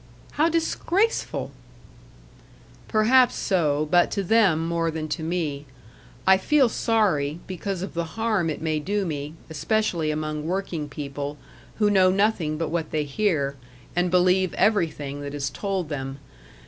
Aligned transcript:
"How 0.31 0.49
disgraceful!" 0.49 1.51
"Perhaps 2.87 3.35
so 3.35 3.87
but 3.91 4.09
to 4.09 4.23
them 4.23 4.67
more 4.67 4.89
than 4.89 5.07
to 5.09 5.21
me. 5.21 5.67
I 6.25 6.37
feel 6.37 6.69
sorry, 6.69 7.39
because 7.45 7.83
of 7.83 7.93
the 7.93 8.17
harm 8.17 8.49
it 8.49 8.63
may 8.63 8.79
do 8.79 9.05
me 9.05 9.35
especially 9.47 10.09
among 10.09 10.47
working 10.47 10.89
people, 10.89 11.37
who 11.75 11.91
know 11.91 12.09
nothing 12.09 12.57
but 12.57 12.69
what 12.69 12.89
they 12.89 13.03
hear, 13.03 13.57
and 13.95 14.09
believe 14.09 14.55
everything 14.55 15.21
that 15.21 15.35
is 15.35 15.51
told 15.51 15.89
them. 15.89 16.17